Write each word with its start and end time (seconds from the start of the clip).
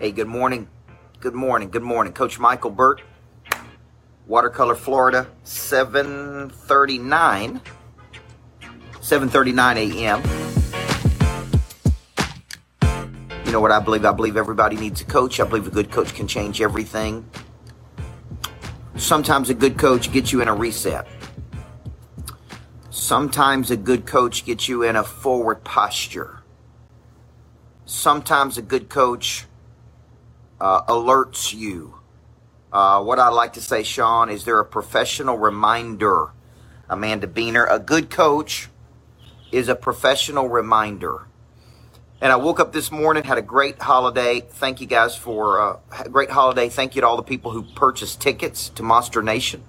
Hey, 0.00 0.12
good 0.12 0.28
morning. 0.28 0.68
Good 1.18 1.34
morning. 1.34 1.70
Good 1.70 1.82
morning. 1.82 2.12
Coach 2.12 2.38
Michael 2.38 2.70
Burt, 2.70 3.02
Watercolor, 4.28 4.76
Florida, 4.76 5.26
739. 5.42 7.60
7:39 9.00 9.76
a.m. 9.76 10.22
You 13.44 13.50
know 13.50 13.58
what 13.58 13.72
I 13.72 13.80
believe? 13.80 14.04
I 14.04 14.12
believe 14.12 14.36
everybody 14.36 14.76
needs 14.76 15.00
a 15.00 15.04
coach. 15.04 15.40
I 15.40 15.44
believe 15.44 15.66
a 15.66 15.70
good 15.70 15.90
coach 15.90 16.14
can 16.14 16.28
change 16.28 16.60
everything. 16.60 17.28
Sometimes 18.94 19.50
a 19.50 19.54
good 19.54 19.76
coach 19.76 20.12
gets 20.12 20.30
you 20.30 20.40
in 20.40 20.46
a 20.46 20.54
reset. 20.54 21.08
Sometimes 22.90 23.72
a 23.72 23.76
good 23.76 24.06
coach 24.06 24.44
gets 24.44 24.68
you 24.68 24.84
in 24.84 24.94
a 24.94 25.02
forward 25.02 25.64
posture. 25.64 26.44
Sometimes 27.84 28.56
a 28.58 28.62
good 28.62 28.88
coach 28.88 29.47
uh, 30.60 30.82
alerts 30.84 31.54
you. 31.54 31.94
Uh, 32.72 33.02
what 33.02 33.18
I 33.18 33.28
like 33.28 33.54
to 33.54 33.60
say, 33.60 33.82
Sean, 33.82 34.28
is 34.30 34.44
there 34.44 34.60
a 34.60 34.64
professional 34.64 35.38
reminder? 35.38 36.30
Amanda 36.88 37.26
Beener, 37.26 37.66
a 37.70 37.78
good 37.78 38.10
coach 38.10 38.68
is 39.52 39.68
a 39.68 39.74
professional 39.74 40.48
reminder. 40.48 41.26
And 42.20 42.32
I 42.32 42.36
woke 42.36 42.60
up 42.60 42.72
this 42.72 42.90
morning, 42.90 43.24
had 43.24 43.38
a 43.38 43.42
great 43.42 43.80
holiday. 43.80 44.40
Thank 44.40 44.80
you 44.80 44.86
guys 44.88 45.16
for 45.16 45.60
uh, 45.60 45.78
a 46.04 46.08
great 46.08 46.30
holiday. 46.30 46.68
Thank 46.68 46.96
you 46.96 47.02
to 47.02 47.06
all 47.06 47.16
the 47.16 47.22
people 47.22 47.52
who 47.52 47.62
purchased 47.62 48.20
tickets 48.20 48.70
to 48.70 48.82
Monster 48.82 49.22
Nation. 49.22 49.62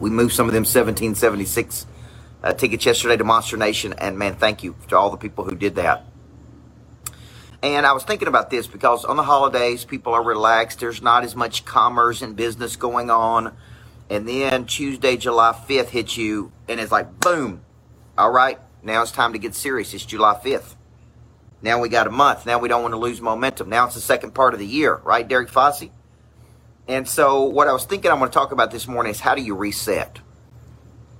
We 0.00 0.10
moved 0.10 0.34
some 0.34 0.46
of 0.48 0.54
them 0.54 0.62
1776 0.62 1.86
uh, 2.42 2.52
tickets 2.54 2.86
yesterday 2.86 3.18
to 3.18 3.24
Monster 3.24 3.58
Nation, 3.58 3.94
and 3.98 4.18
man, 4.18 4.36
thank 4.36 4.64
you 4.64 4.76
to 4.88 4.96
all 4.96 5.10
the 5.10 5.18
people 5.18 5.44
who 5.44 5.54
did 5.54 5.76
that. 5.76 6.06
And 7.62 7.84
I 7.84 7.92
was 7.92 8.04
thinking 8.04 8.28
about 8.28 8.48
this 8.48 8.66
because 8.66 9.04
on 9.04 9.16
the 9.16 9.22
holidays, 9.22 9.84
people 9.84 10.14
are 10.14 10.22
relaxed. 10.22 10.80
There's 10.80 11.02
not 11.02 11.24
as 11.24 11.36
much 11.36 11.64
commerce 11.66 12.22
and 12.22 12.34
business 12.34 12.76
going 12.76 13.10
on. 13.10 13.54
And 14.08 14.26
then 14.26 14.64
Tuesday, 14.64 15.16
July 15.16 15.52
5th 15.68 15.88
hits 15.88 16.16
you, 16.16 16.52
and 16.68 16.80
it's 16.80 16.90
like, 16.90 17.20
boom. 17.20 17.60
All 18.18 18.30
right, 18.30 18.58
now 18.82 19.02
it's 19.02 19.12
time 19.12 19.34
to 19.34 19.38
get 19.38 19.54
serious. 19.54 19.94
It's 19.94 20.04
July 20.04 20.40
5th. 20.42 20.74
Now 21.62 21.80
we 21.80 21.88
got 21.88 22.06
a 22.06 22.10
month. 22.10 22.46
Now 22.46 22.58
we 22.58 22.68
don't 22.68 22.82
want 22.82 22.92
to 22.92 22.98
lose 22.98 23.20
momentum. 23.20 23.68
Now 23.68 23.86
it's 23.86 23.94
the 23.94 24.00
second 24.00 24.34
part 24.34 24.54
of 24.54 24.60
the 24.60 24.66
year, 24.66 24.96
right, 25.04 25.26
Derek 25.26 25.50
Fossey? 25.50 25.90
And 26.88 27.06
so, 27.06 27.44
what 27.44 27.68
I 27.68 27.72
was 27.72 27.84
thinking 27.84 28.10
I'm 28.10 28.18
going 28.18 28.30
to 28.30 28.34
talk 28.34 28.52
about 28.52 28.70
this 28.72 28.88
morning 28.88 29.10
is 29.12 29.20
how 29.20 29.34
do 29.34 29.42
you 29.42 29.54
reset? 29.54 30.18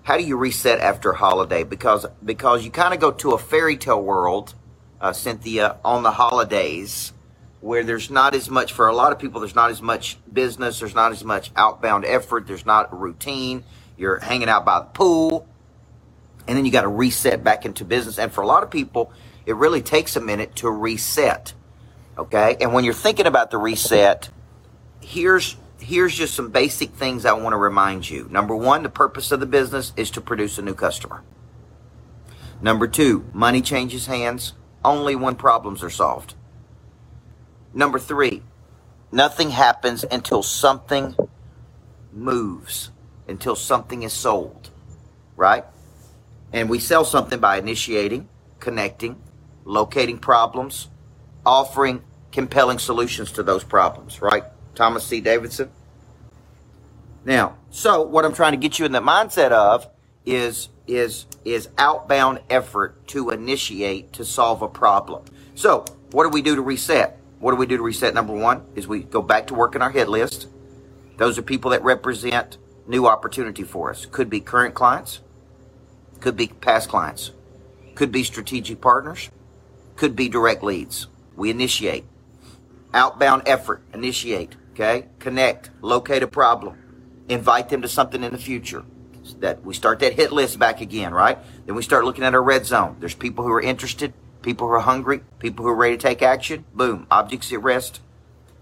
How 0.02 0.16
do 0.16 0.24
you 0.24 0.36
reset 0.36 0.80
after 0.80 1.12
a 1.12 1.16
holiday? 1.16 1.62
Because 1.62 2.06
because 2.24 2.64
you 2.64 2.70
kind 2.70 2.92
of 2.92 2.98
go 2.98 3.12
to 3.12 3.32
a 3.32 3.38
fairy 3.38 3.76
tale 3.76 4.02
world, 4.02 4.54
uh, 5.00 5.12
Cynthia, 5.12 5.76
on 5.84 6.02
the 6.02 6.10
holidays, 6.10 7.12
where 7.60 7.84
there's 7.84 8.10
not 8.10 8.34
as 8.34 8.50
much 8.50 8.72
for 8.72 8.88
a 8.88 8.94
lot 8.94 9.12
of 9.12 9.18
people. 9.18 9.40
There's 9.40 9.54
not 9.54 9.70
as 9.70 9.82
much 9.82 10.18
business. 10.32 10.80
There's 10.80 10.94
not 10.94 11.12
as 11.12 11.24
much 11.24 11.50
outbound 11.56 12.04
effort. 12.04 12.46
There's 12.46 12.66
not 12.66 12.92
a 12.92 12.96
routine. 12.96 13.64
You're 13.96 14.18
hanging 14.18 14.48
out 14.48 14.64
by 14.64 14.80
the 14.80 14.86
pool, 14.86 15.46
and 16.48 16.56
then 16.56 16.64
you 16.64 16.72
got 16.72 16.82
to 16.82 16.88
reset 16.88 17.44
back 17.44 17.64
into 17.64 17.84
business. 17.84 18.18
And 18.18 18.32
for 18.32 18.42
a 18.42 18.46
lot 18.46 18.62
of 18.62 18.70
people, 18.70 19.12
it 19.46 19.56
really 19.56 19.82
takes 19.82 20.16
a 20.16 20.20
minute 20.20 20.56
to 20.56 20.70
reset. 20.70 21.52
Okay, 22.18 22.56
and 22.60 22.74
when 22.74 22.84
you're 22.84 22.94
thinking 22.94 23.26
about 23.26 23.50
the 23.50 23.58
reset 23.58 24.30
here's 25.00 25.56
here's 25.80 26.14
just 26.14 26.34
some 26.34 26.50
basic 26.50 26.90
things 26.90 27.24
I 27.24 27.32
want 27.32 27.52
to 27.52 27.56
remind 27.56 28.08
you. 28.08 28.28
Number 28.30 28.54
one, 28.54 28.82
the 28.82 28.90
purpose 28.90 29.32
of 29.32 29.40
the 29.40 29.46
business 29.46 29.92
is 29.96 30.10
to 30.12 30.20
produce 30.20 30.58
a 30.58 30.62
new 30.62 30.74
customer. 30.74 31.22
Number 32.62 32.86
two, 32.86 33.24
money 33.32 33.62
changes 33.62 34.06
hands 34.06 34.52
only 34.84 35.16
when 35.16 35.34
problems 35.34 35.82
are 35.82 35.90
solved. 35.90 36.34
Number 37.72 37.98
three, 37.98 38.42
nothing 39.12 39.50
happens 39.50 40.04
until 40.04 40.42
something 40.42 41.14
moves, 42.12 42.90
until 43.28 43.54
something 43.54 44.02
is 44.02 44.12
sold, 44.12 44.70
right? 45.36 45.64
And 46.52 46.68
we 46.68 46.78
sell 46.78 47.04
something 47.04 47.38
by 47.38 47.58
initiating, 47.58 48.28
connecting, 48.58 49.20
locating 49.64 50.18
problems, 50.18 50.88
offering 51.46 52.02
compelling 52.32 52.78
solutions 52.78 53.32
to 53.32 53.42
those 53.42 53.64
problems, 53.64 54.20
right? 54.20 54.44
Thomas 54.74 55.04
C. 55.06 55.20
Davidson. 55.20 55.70
Now, 57.24 57.56
so 57.70 58.02
what 58.02 58.24
I'm 58.24 58.32
trying 58.32 58.52
to 58.52 58.58
get 58.58 58.78
you 58.78 58.86
in 58.86 58.92
the 58.92 59.00
mindset 59.00 59.50
of 59.50 59.86
is 60.26 60.68
is 60.86 61.26
is 61.44 61.68
outbound 61.78 62.40
effort 62.50 63.06
to 63.08 63.30
initiate 63.30 64.12
to 64.14 64.24
solve 64.24 64.62
a 64.62 64.68
problem. 64.68 65.24
So, 65.54 65.84
what 66.12 66.24
do 66.24 66.30
we 66.30 66.42
do 66.42 66.56
to 66.56 66.62
reset? 66.62 67.18
What 67.38 67.52
do 67.52 67.56
we 67.56 67.66
do 67.66 67.76
to 67.76 67.82
reset? 67.82 68.14
Number 68.14 68.34
one 68.34 68.62
is 68.74 68.86
we 68.86 69.02
go 69.02 69.22
back 69.22 69.46
to 69.48 69.54
working 69.54 69.82
our 69.82 69.90
hit 69.90 70.08
list. 70.08 70.48
Those 71.16 71.38
are 71.38 71.42
people 71.42 71.70
that 71.70 71.82
represent 71.82 72.58
new 72.86 73.06
opportunity 73.06 73.62
for 73.62 73.90
us. 73.90 74.06
Could 74.06 74.28
be 74.28 74.40
current 74.40 74.74
clients, 74.74 75.20
could 76.20 76.36
be 76.36 76.48
past 76.48 76.88
clients, 76.88 77.30
could 77.94 78.12
be 78.12 78.24
strategic 78.24 78.80
partners, 78.80 79.30
could 79.96 80.16
be 80.16 80.28
direct 80.28 80.62
leads. 80.62 81.06
We 81.36 81.50
initiate. 81.50 82.04
Outbound 82.92 83.42
effort, 83.46 83.82
initiate. 83.94 84.56
Okay? 84.72 85.06
Connect, 85.18 85.70
locate 85.82 86.22
a 86.22 86.26
problem, 86.26 86.78
invite 87.28 87.68
them 87.68 87.82
to 87.82 87.88
something 87.88 88.22
in 88.22 88.32
the 88.32 88.38
future. 88.38 88.84
That 89.40 89.64
we 89.64 89.74
start 89.74 90.00
that 90.00 90.14
hit 90.14 90.32
list 90.32 90.58
back 90.58 90.80
again, 90.80 91.12
right? 91.12 91.38
Then 91.66 91.74
we 91.74 91.82
start 91.82 92.04
looking 92.04 92.24
at 92.24 92.34
our 92.34 92.42
red 92.42 92.66
zone. 92.66 92.96
There's 93.00 93.14
people 93.14 93.44
who 93.44 93.52
are 93.52 93.60
interested, 93.60 94.12
people 94.42 94.66
who 94.66 94.74
are 94.74 94.80
hungry, 94.80 95.20
people 95.38 95.64
who 95.64 95.70
are 95.70 95.76
ready 95.76 95.96
to 95.96 96.02
take 96.02 96.22
action. 96.22 96.64
Boom. 96.74 97.06
Objects 97.10 97.52
at 97.52 97.62
rest. 97.62 98.00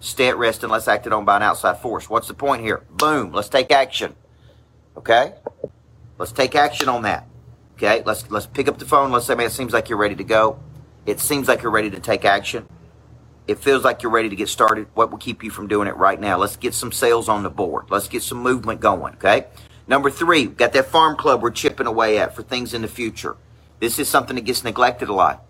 Stay 0.00 0.28
at 0.28 0.36
rest 0.36 0.64
unless 0.64 0.88
acted 0.88 1.12
on 1.12 1.24
by 1.24 1.36
an 1.36 1.42
outside 1.42 1.78
force. 1.78 2.10
What's 2.10 2.28
the 2.28 2.34
point 2.34 2.62
here? 2.62 2.84
Boom. 2.90 3.32
Let's 3.32 3.48
take 3.48 3.70
action. 3.70 4.14
Okay? 4.96 5.34
Let's 6.18 6.32
take 6.32 6.54
action 6.54 6.88
on 6.88 7.02
that. 7.02 7.26
Okay? 7.76 8.02
Let's 8.04 8.30
let's 8.30 8.46
pick 8.46 8.68
up 8.68 8.78
the 8.78 8.84
phone. 8.84 9.12
Let's 9.12 9.26
say, 9.26 9.34
man, 9.36 9.46
it 9.46 9.52
seems 9.52 9.72
like 9.72 9.88
you're 9.88 9.98
ready 9.98 10.16
to 10.16 10.24
go. 10.24 10.58
It 11.06 11.20
seems 11.20 11.48
like 11.48 11.62
you're 11.62 11.72
ready 11.72 11.90
to 11.90 12.00
take 12.00 12.24
action 12.24 12.68
it 13.48 13.58
feels 13.58 13.82
like 13.82 14.02
you're 14.02 14.12
ready 14.12 14.28
to 14.28 14.36
get 14.36 14.48
started. 14.48 14.86
What 14.92 15.10
will 15.10 15.18
keep 15.18 15.42
you 15.42 15.50
from 15.50 15.68
doing 15.68 15.88
it 15.88 15.96
right 15.96 16.20
now? 16.20 16.36
Let's 16.36 16.56
get 16.56 16.74
some 16.74 16.92
sales 16.92 17.30
on 17.30 17.42
the 17.42 17.50
board. 17.50 17.86
Let's 17.88 18.06
get 18.06 18.22
some 18.22 18.38
movement 18.38 18.80
going. 18.80 19.14
Okay. 19.14 19.46
Number 19.88 20.10
three, 20.10 20.44
got 20.44 20.74
that 20.74 20.86
farm 20.86 21.16
club 21.16 21.42
we're 21.42 21.50
chipping 21.50 21.86
away 21.86 22.18
at 22.18 22.36
for 22.36 22.42
things 22.42 22.74
in 22.74 22.82
the 22.82 22.88
future. 22.88 23.36
This 23.80 23.98
is 23.98 24.06
something 24.06 24.36
that 24.36 24.44
gets 24.44 24.62
neglected 24.62 25.08
a 25.08 25.14
lot. 25.14 25.42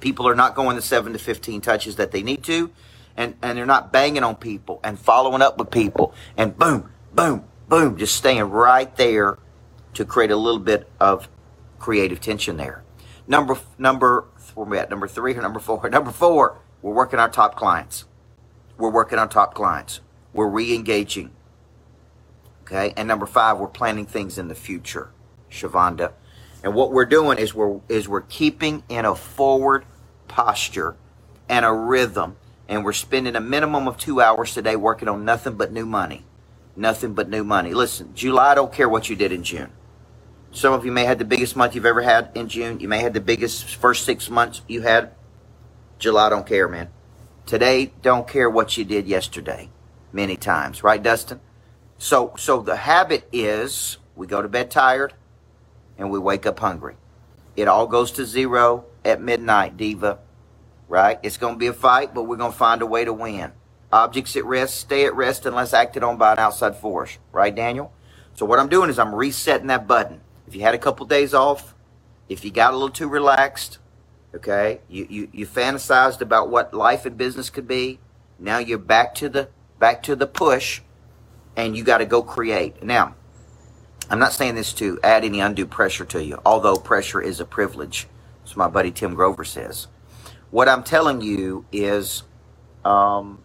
People 0.00 0.28
are 0.28 0.34
not 0.34 0.54
going 0.54 0.76
the 0.76 0.82
seven 0.82 1.14
to 1.14 1.18
15 1.18 1.62
touches 1.62 1.96
that 1.96 2.10
they 2.10 2.22
need 2.22 2.44
to, 2.44 2.70
and, 3.16 3.34
and 3.40 3.56
they're 3.56 3.64
not 3.64 3.90
banging 3.90 4.22
on 4.22 4.36
people 4.36 4.78
and 4.84 4.98
following 4.98 5.40
up 5.40 5.56
with 5.58 5.70
people 5.70 6.12
and 6.36 6.58
boom, 6.58 6.90
boom, 7.14 7.44
boom, 7.66 7.96
just 7.96 8.14
staying 8.14 8.42
right 8.44 8.94
there 8.96 9.38
to 9.94 10.04
create 10.04 10.30
a 10.30 10.36
little 10.36 10.60
bit 10.60 10.86
of 11.00 11.28
creative 11.78 12.20
tension 12.20 12.58
there. 12.58 12.84
Number, 13.26 13.58
number, 13.78 14.26
where 14.54 14.66
we 14.66 14.78
at? 14.78 14.90
Number 14.90 15.08
three 15.08 15.34
or 15.34 15.40
number 15.40 15.60
four? 15.60 15.88
Number 15.90 16.10
four, 16.10 16.58
we're 16.82 16.92
working 16.92 17.18
our 17.18 17.30
top 17.30 17.56
clients. 17.56 18.04
We're 18.76 18.90
working 18.90 19.18
our 19.18 19.26
top 19.26 19.54
clients. 19.54 20.00
We're 20.34 20.48
re-engaging. 20.48 21.30
Okay. 22.66 22.92
And 22.96 23.06
number 23.06 23.26
five, 23.26 23.58
we're 23.58 23.68
planning 23.68 24.06
things 24.06 24.38
in 24.38 24.48
the 24.48 24.54
future, 24.54 25.10
Shavonda. 25.50 26.12
And 26.64 26.74
what 26.74 26.90
we're 26.90 27.06
doing 27.06 27.38
is 27.38 27.54
we're 27.54 27.80
is 27.88 28.08
we're 28.08 28.22
keeping 28.22 28.82
in 28.88 29.04
a 29.04 29.14
forward 29.14 29.84
posture 30.26 30.96
and 31.48 31.64
a 31.64 31.72
rhythm. 31.72 32.36
And 32.68 32.84
we're 32.84 32.92
spending 32.92 33.36
a 33.36 33.40
minimum 33.40 33.86
of 33.86 33.96
two 33.96 34.20
hours 34.20 34.52
today 34.52 34.74
working 34.74 35.08
on 35.08 35.24
nothing 35.24 35.54
but 35.54 35.72
new 35.72 35.86
money. 35.86 36.24
Nothing 36.74 37.14
but 37.14 37.28
new 37.30 37.44
money. 37.44 37.72
Listen, 37.72 38.12
July, 38.16 38.50
I 38.50 38.54
don't 38.56 38.72
care 38.72 38.88
what 38.88 39.08
you 39.08 39.14
did 39.14 39.30
in 39.30 39.44
June. 39.44 39.70
Some 40.50 40.72
of 40.72 40.84
you 40.84 40.90
may 40.90 41.04
have 41.04 41.18
the 41.18 41.24
biggest 41.24 41.54
month 41.54 41.76
you've 41.76 41.86
ever 41.86 42.02
had 42.02 42.30
in 42.34 42.48
June. 42.48 42.80
You 42.80 42.88
may 42.88 42.98
have 42.98 43.12
the 43.12 43.20
biggest 43.20 43.76
first 43.76 44.04
six 44.04 44.28
months 44.28 44.62
you 44.66 44.82
had. 44.82 45.12
July 46.00 46.28
don't 46.30 46.46
care, 46.46 46.66
man. 46.66 46.88
Today 47.46 47.92
don't 48.02 48.26
care 48.26 48.50
what 48.50 48.76
you 48.76 48.84
did 48.84 49.06
yesterday. 49.06 49.68
Many 50.12 50.36
times, 50.36 50.82
right, 50.82 51.00
Dustin? 51.00 51.40
So, 51.98 52.34
so 52.36 52.60
the 52.60 52.76
habit 52.76 53.28
is 53.32 53.98
we 54.14 54.26
go 54.26 54.42
to 54.42 54.48
bed 54.48 54.70
tired 54.70 55.14
and 55.98 56.10
we 56.10 56.18
wake 56.18 56.46
up 56.46 56.58
hungry. 56.58 56.96
It 57.56 57.68
all 57.68 57.86
goes 57.86 58.12
to 58.12 58.26
zero 58.26 58.84
at 59.04 59.20
midnight, 59.20 59.76
diva. 59.76 60.18
Right? 60.88 61.18
It's 61.22 61.36
going 61.36 61.54
to 61.54 61.58
be 61.58 61.66
a 61.66 61.72
fight, 61.72 62.14
but 62.14 62.24
we're 62.24 62.36
going 62.36 62.52
to 62.52 62.58
find 62.58 62.82
a 62.82 62.86
way 62.86 63.04
to 63.04 63.12
win. 63.12 63.52
Objects 63.92 64.36
at 64.36 64.44
rest 64.44 64.76
stay 64.76 65.04
at 65.04 65.14
rest 65.14 65.46
unless 65.46 65.72
acted 65.72 66.02
on 66.02 66.16
by 66.16 66.32
an 66.32 66.38
outside 66.38 66.76
force. 66.76 67.18
Right, 67.32 67.54
Daniel? 67.54 67.92
So 68.34 68.44
what 68.46 68.58
I'm 68.58 68.68
doing 68.68 68.90
is 68.90 68.98
I'm 68.98 69.14
resetting 69.14 69.68
that 69.68 69.86
button. 69.86 70.20
If 70.46 70.54
you 70.54 70.62
had 70.62 70.74
a 70.74 70.78
couple 70.78 71.06
days 71.06 71.34
off, 71.34 71.74
if 72.28 72.44
you 72.44 72.50
got 72.50 72.72
a 72.72 72.76
little 72.76 72.90
too 72.90 73.08
relaxed, 73.08 73.78
Okay, 74.36 74.80
you, 74.86 75.06
you 75.08 75.28
you 75.32 75.46
fantasized 75.46 76.20
about 76.20 76.50
what 76.50 76.74
life 76.74 77.06
and 77.06 77.16
business 77.16 77.48
could 77.48 77.66
be. 77.66 78.00
Now 78.38 78.58
you're 78.58 78.76
back 78.76 79.14
to 79.16 79.30
the 79.30 79.48
back 79.78 80.02
to 80.02 80.14
the 80.14 80.26
push, 80.26 80.82
and 81.56 81.76
you 81.76 81.82
got 81.82 81.98
to 81.98 82.06
go 82.06 82.22
create. 82.22 82.82
Now, 82.82 83.14
I'm 84.08 84.18
not 84.18 84.32
saying 84.32 84.54
this 84.54 84.72
to 84.74 85.00
add 85.02 85.24
any 85.24 85.40
undue 85.40 85.66
pressure 85.66 86.04
to 86.06 86.22
you, 86.22 86.38
although 86.46 86.76
pressure 86.76 87.20
is 87.20 87.40
a 87.40 87.44
privilege, 87.44 88.06
as 88.44 88.56
my 88.56 88.68
buddy 88.68 88.90
Tim 88.90 89.14
Grover 89.14 89.44
says. 89.44 89.88
What 90.50 90.68
I'm 90.68 90.84
telling 90.84 91.20
you 91.20 91.64
is 91.72 92.22
um, 92.84 93.42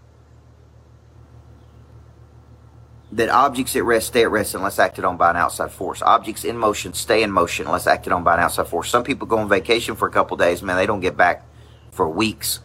that 3.12 3.30
objects 3.30 3.76
at 3.76 3.84
rest 3.84 4.08
stay 4.08 4.22
at 4.22 4.32
rest 4.32 4.54
unless 4.54 4.78
acted 4.78 5.04
on 5.04 5.18
by 5.18 5.32
an 5.32 5.36
outside 5.36 5.72
force. 5.72 6.02
Objects 6.04 6.44
in 6.44 6.58
motion 6.58 6.94
stay 6.94 7.24
in 7.24 7.32
motion 7.32 7.66
unless 7.66 7.88
acted 7.88 8.14
on 8.14 8.24
by 8.24 8.36
an 8.36 8.40
outside 8.42 8.68
force. 8.68 8.90
Some 8.90 9.04
people 9.04 9.26
go 9.28 9.40
on 9.40 9.50
vacation 9.50 9.96
for 9.96 10.08
a 10.08 10.12
couple 10.12 10.38
days, 10.38 10.62
man, 10.62 10.78
they 10.78 10.86
don't 10.86 11.00
get 11.00 11.18
back 11.18 11.46
for 11.92 12.08
weeks. 12.08 12.60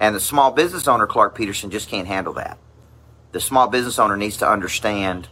And 0.00 0.16
the 0.16 0.20
small 0.20 0.50
business 0.50 0.88
owner, 0.88 1.06
Clark 1.06 1.36
Peterson, 1.36 1.70
just 1.70 1.88
can't 1.88 2.08
handle 2.08 2.32
that. 2.34 2.58
The 3.32 3.40
small 3.40 3.66
business 3.66 3.98
owner 3.98 4.16
needs 4.16 4.36
to 4.38 4.48
understand 4.48 5.28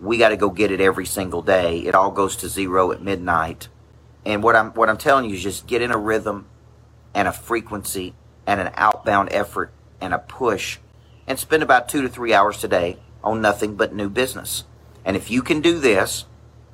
we 0.00 0.16
got 0.16 0.30
to 0.30 0.36
go 0.36 0.48
get 0.48 0.70
it 0.70 0.80
every 0.80 1.06
single 1.06 1.42
day. 1.42 1.78
It 1.80 1.94
all 1.94 2.12
goes 2.12 2.36
to 2.36 2.48
zero 2.48 2.92
at 2.92 3.02
midnight. 3.02 3.68
And 4.24 4.42
what 4.44 4.54
I'm 4.54 4.70
what 4.70 4.88
I'm 4.88 4.96
telling 4.96 5.28
you 5.28 5.34
is 5.34 5.42
just 5.42 5.66
get 5.66 5.82
in 5.82 5.90
a 5.90 5.98
rhythm 5.98 6.46
and 7.14 7.26
a 7.26 7.32
frequency 7.32 8.14
and 8.46 8.60
an 8.60 8.70
outbound 8.74 9.30
effort 9.32 9.72
and 10.00 10.14
a 10.14 10.18
push 10.18 10.78
and 11.26 11.38
spend 11.38 11.62
about 11.62 11.88
2 11.88 12.02
to 12.02 12.08
3 12.08 12.32
hours 12.32 12.58
today 12.58 12.98
on 13.22 13.40
nothing 13.40 13.76
but 13.76 13.94
new 13.94 14.08
business. 14.08 14.64
And 15.04 15.16
if 15.16 15.30
you 15.30 15.42
can 15.42 15.60
do 15.60 15.78
this 15.78 16.26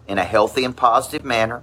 in 0.07 0.19
a 0.19 0.25
healthy 0.25 0.65
and 0.65 0.77
positive 0.77 1.25
manner, 1.25 1.63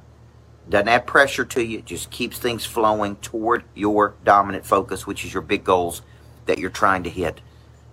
doesn't 0.68 0.88
add 0.88 1.06
pressure 1.06 1.46
to 1.46 1.63
you, 1.63 1.80
it 1.80 1.86
just 1.86 2.10
keeps 2.10 2.40
things 2.40 2.66
flowing 2.66 3.18
toward 3.18 3.63
your 3.75 4.16
dominant 4.24 4.66
focus, 4.66 5.06
which 5.06 5.24
is 5.24 5.34
your 5.34 5.44
big 5.44 5.63
goals 5.63 6.02
that 6.48 6.57
you're 6.57 6.69
trying 6.72 7.04
to 7.04 7.10
hit 7.10 7.42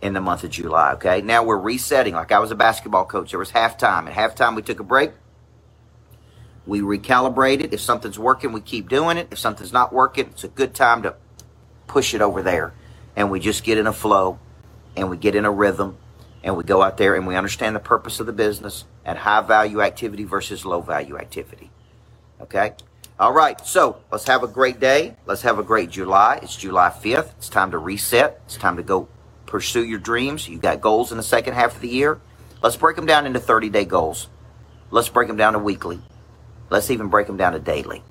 in 0.03 0.13
the 0.13 0.21
month 0.21 0.45
of 0.45 0.51
July. 0.51 0.93
Okay. 0.95 1.23
Now 1.23 1.45
we're 1.45 1.59
resetting. 1.59 2.15
Like 2.15 2.33
I 2.33 2.41
was 2.41 2.51
a 2.51 2.57
basketball 2.57 3.07
coach. 3.07 3.31
There 3.31 3.39
was 3.39 3.53
halftime. 3.53 4.11
At 4.11 4.15
halftime, 4.15 4.57
we 4.57 4.63
took 4.63 4.81
a 4.81 4.85
break. 4.85 5.13
We 6.67 6.81
recalibrated. 6.81 7.73
If 7.73 7.81
something's 7.81 8.19
working, 8.19 8.53
we 8.53 8.61
keep 8.61 8.89
doing 8.89 9.17
it. 9.17 9.29
If 9.31 9.39
something's 9.39 9.73
not 9.73 9.93
working, 9.93 10.27
it's 10.27 10.45
a 10.45 10.49
good 10.49 10.75
time 10.75 11.03
to 11.03 11.15
push 11.87 12.15
it 12.15 12.21
over 12.21 12.43
there. 12.43 12.75
And 13.17 13.31
we 13.31 13.41
just 13.41 13.65
get 13.65 13.79
in 13.79 13.87
a 13.87 13.93
flow 13.93 14.39
and 14.97 15.09
we 15.09 15.17
get 15.17 15.35
in 15.35 15.45
a 15.45 15.51
rhythm 15.51 15.97
and 16.43 16.57
we 16.57 16.65
go 16.65 16.83
out 16.83 16.97
there 16.97 17.15
and 17.15 17.27
we 17.27 17.37
understand 17.37 17.77
the 17.77 17.81
purpose 17.81 18.19
of 18.21 18.27
the 18.27 18.33
business 18.33 18.85
and 19.05 19.19
high 19.19 19.41
value 19.41 19.81
activity 19.81 20.25
versus 20.25 20.65
low 20.65 20.81
value 20.81 21.17
activity. 21.17 21.71
Okay? 22.41 22.75
All 23.21 23.33
right, 23.33 23.65
so 23.65 24.01
let's 24.11 24.27
have 24.27 24.43
a 24.43 24.49
great 24.49 24.81
day. 24.81 25.15
Let's 25.27 25.43
have 25.43 25.59
a 25.59 25.63
great 25.63 25.91
July. 25.91 26.41
It's 26.43 26.57
July 26.57 26.91
5th. 26.91 27.31
It's 27.37 27.49
time 27.49 27.71
to 27.71 27.79
reset. 27.79 28.41
It's 28.47 28.57
time 28.57 28.77
to 28.77 28.83
go 28.83 29.07
pursue 29.53 29.85
your 29.85 29.99
dreams. 29.99 30.49
You've 30.49 30.63
got 30.63 30.81
goals 30.81 31.13
in 31.13 31.19
the 31.19 31.23
second 31.23 31.53
half 31.53 31.77
of 31.77 31.83
the 31.83 31.89
year. 31.89 32.19
Let's 32.63 32.77
break 32.77 32.97
them 32.97 33.05
down 33.05 33.27
into 33.27 33.39
30 33.39 33.69
day 33.69 33.85
goals. 33.85 34.29
Let's 34.91 35.11
break 35.11 35.29
them 35.29 35.37
down 35.37 35.53
to 35.53 35.59
weekly. 35.59 36.01
Let's 36.71 36.91
even 36.91 37.09
break 37.09 37.27
them 37.27 37.37
down 37.37 37.53
to 37.53 37.59
daily. 37.59 38.03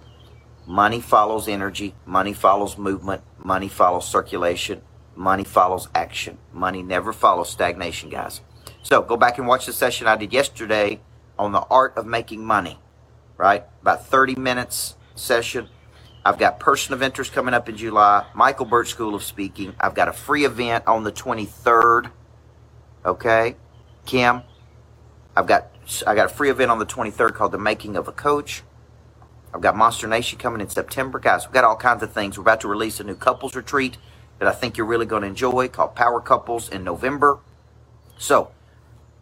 Money 0.68 1.02
follows 1.02 1.48
energy. 1.48 1.96
Money 2.06 2.34
follows 2.34 2.78
movement. 2.78 3.24
Money 3.44 3.68
follows 3.68 4.08
circulation. 4.08 4.84
Money 5.16 5.44
follows 5.44 5.90
action. 5.96 6.38
Money 6.54 6.84
never 6.84 7.12
follows 7.12 7.50
stagnation, 7.50 8.12
guys. 8.12 8.42
So 8.84 9.02
go 9.02 9.18
back 9.18 9.40
and 9.40 9.48
watch 9.48 9.66
the 9.66 9.74
session 9.74 10.06
I 10.06 10.18
did 10.18 10.32
yesterday 10.32 11.02
on 11.40 11.54
the 11.54 11.62
art 11.72 11.98
of 11.98 12.06
making 12.06 12.46
money, 12.46 12.80
right? 13.36 13.64
About 13.82 14.06
30 14.06 14.36
minutes 14.36 14.96
session. 15.16 15.70
I've 16.24 16.38
got 16.38 16.60
person 16.60 16.94
of 16.94 17.02
interest 17.02 17.34
coming 17.34 17.54
up 17.56 17.68
in 17.68 17.76
July, 17.76 18.26
Michael 18.36 18.66
Burt 18.66 18.88
School 18.88 19.16
of 19.16 19.24
Speaking. 19.24 19.76
I've 19.80 19.96
got 19.96 20.08
a 20.08 20.14
free 20.14 20.46
event 20.46 20.86
on 20.86 21.04
the 21.04 21.12
23rd. 21.12 22.12
Okay, 23.04 23.56
Kim. 24.06 24.44
I've 25.36 25.48
got 25.48 25.72
I 26.06 26.14
got 26.14 26.28
a 26.28 26.34
free 26.34 26.52
event 26.52 26.70
on 26.70 26.78
the 26.78 26.86
23rd 26.86 27.34
called 27.34 27.52
The 27.52 27.58
Making 27.58 27.96
of 27.96 28.08
a 28.08 28.12
Coach. 28.12 28.62
I've 29.52 29.62
got 29.62 29.76
Monster 29.76 30.08
Nation 30.08 30.38
coming 30.38 30.62
in 30.62 30.70
September, 30.70 31.18
guys. 31.18 31.48
We've 31.48 31.54
got 31.54 31.64
all 31.64 31.76
kinds 31.76 32.04
of 32.04 32.14
things. 32.14 32.38
We're 32.38 32.44
about 32.44 32.62
to 32.62 32.68
release 32.68 33.00
a 33.00 33.04
new 33.04 33.16
couples 33.16 33.56
retreat 33.56 33.98
that 34.38 34.48
I 34.48 34.52
think 34.52 34.78
you're 34.78 34.86
really 34.86 35.08
going 35.08 35.24
to 35.24 35.28
enjoy 35.28 35.68
called 35.70 35.96
Power 35.96 36.22
Couples 36.22 36.70
in 36.70 36.84
November. 36.84 37.40
So 38.18 38.52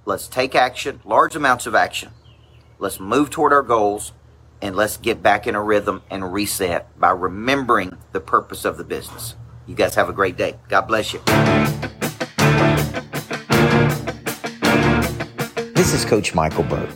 let's 0.06 0.28
take 0.28 0.54
action, 0.54 1.00
large 1.06 1.36
amounts 1.36 1.66
of 1.66 1.76
action. 1.76 2.12
Let's 2.78 3.00
move 3.00 3.30
toward 3.30 3.54
our 3.54 3.64
goals 3.64 4.12
and 4.62 4.76
let's 4.76 4.98
get 4.98 5.22
back 5.22 5.48
in 5.48 5.56
a 5.56 5.64
rhythm 5.64 6.02
and 6.10 6.34
reset 6.34 6.88
by 7.00 7.12
remembering 7.12 7.98
the 8.12 8.20
purpose 8.20 8.66
of 8.66 8.78
the 8.78 8.84
business. 8.84 9.36
You 9.68 9.76
guys 9.76 9.96
have 9.96 10.10
a 10.10 10.14
great 10.14 10.38
day. 10.38 10.56
God 10.68 10.82
bless 10.82 11.14
you. 11.14 11.22
This 15.74 15.94
is 15.94 16.06
Coach 16.06 16.34
Michael 16.36 16.64
Burt. 16.64 16.90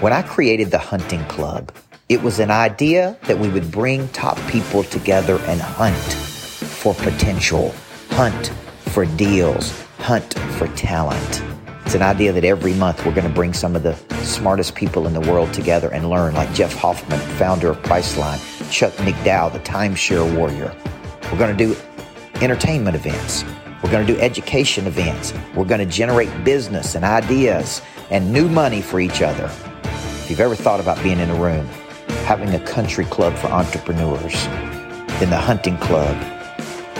When 0.00 0.12
I 0.12 0.22
created 0.22 0.70
the 0.70 0.78
Hunting 0.78 1.24
Club, 1.24 1.72
it 2.08 2.22
was 2.22 2.40
an 2.40 2.50
idea 2.50 3.16
that 3.24 3.38
we 3.38 3.48
would 3.48 3.70
bring 3.70 4.08
top 4.08 4.38
people 4.48 4.82
together 4.82 5.38
and 5.46 5.60
hunt 5.60 5.96
for 5.96 6.94
potential, 6.94 7.74
hunt 8.08 8.48
for 8.86 9.04
deals, 9.04 9.84
hunt 9.98 10.38
for 10.58 10.66
talent. 10.68 11.49
It's 11.90 11.96
an 11.96 12.02
idea 12.02 12.32
that 12.32 12.44
every 12.44 12.72
month 12.74 13.04
we're 13.04 13.16
going 13.16 13.26
to 13.26 13.34
bring 13.34 13.52
some 13.52 13.74
of 13.74 13.82
the 13.82 13.96
smartest 14.22 14.76
people 14.76 15.08
in 15.08 15.12
the 15.12 15.20
world 15.22 15.52
together 15.52 15.92
and 15.92 16.08
learn, 16.08 16.34
like 16.34 16.54
Jeff 16.54 16.72
Hoffman, 16.72 17.18
founder 17.36 17.70
of 17.70 17.82
Priceline, 17.82 18.38
Chuck 18.70 18.92
McDowell, 18.98 19.52
the 19.52 19.58
timeshare 19.58 20.36
warrior. 20.36 20.72
We're 21.32 21.38
going 21.38 21.56
to 21.56 21.64
do 21.64 21.76
entertainment 22.42 22.94
events. 22.94 23.44
We're 23.82 23.90
going 23.90 24.06
to 24.06 24.12
do 24.14 24.20
education 24.20 24.86
events. 24.86 25.34
We're 25.56 25.64
going 25.64 25.80
to 25.80 25.84
generate 25.84 26.44
business 26.44 26.94
and 26.94 27.04
ideas 27.04 27.82
and 28.10 28.32
new 28.32 28.48
money 28.48 28.82
for 28.82 29.00
each 29.00 29.20
other. 29.20 29.50
If 29.82 30.30
you've 30.30 30.38
ever 30.38 30.54
thought 30.54 30.78
about 30.78 31.02
being 31.02 31.18
in 31.18 31.28
a 31.28 31.42
room, 31.42 31.66
having 32.24 32.54
a 32.54 32.60
country 32.60 33.04
club 33.06 33.34
for 33.34 33.48
entrepreneurs, 33.48 34.44
then 35.18 35.30
the 35.30 35.40
hunting 35.40 35.76
club 35.78 36.16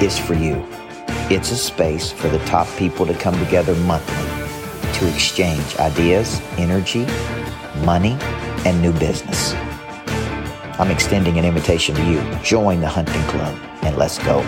is 0.03 0.19
for 0.19 0.35
you. 0.35 0.67
It's 1.31 1.53
a 1.53 1.57
space 1.57 2.11
for 2.11 2.27
the 2.27 2.41
top 2.41 2.67
people 2.77 3.07
to 3.07 3.15
come 3.15 3.39
together 3.39 3.77
monthly 3.77 4.40
to 5.01 5.09
exchange 5.15 5.77
ideas, 5.77 6.41
energy, 6.59 7.07
money, 7.87 8.19
and 8.67 8.81
new 8.83 8.93
business. 8.93 9.55
I'm 10.79 10.91
extending 10.91 11.39
an 11.39 11.45
invitation 11.47 11.95
to 11.95 12.05
you. 12.05 12.21
Join 12.43 12.81
the 12.81 12.89
hunting 12.89 13.23
club 13.23 13.59
and 13.83 13.97
let's 13.97 14.19
go. 14.19 14.41